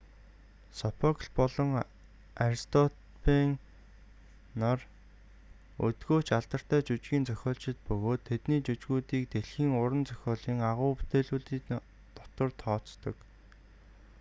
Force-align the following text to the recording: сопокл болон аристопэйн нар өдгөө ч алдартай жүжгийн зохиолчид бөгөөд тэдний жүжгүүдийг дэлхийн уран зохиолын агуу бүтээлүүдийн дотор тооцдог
сопокл 0.79 1.27
болон 1.39 1.69
аристопэйн 2.45 3.51
нар 4.61 4.79
өдгөө 5.87 6.19
ч 6.27 6.29
алдартай 6.37 6.81
жүжгийн 6.87 7.27
зохиолчид 7.29 7.77
бөгөөд 7.87 8.21
тэдний 8.29 8.61
жүжгүүдийг 8.67 9.23
дэлхийн 9.33 9.71
уран 9.81 10.03
зохиолын 10.09 10.59
агуу 10.71 10.91
бүтээлүүдийн 10.97 11.65
дотор 12.17 12.49
тооцдог 12.61 13.15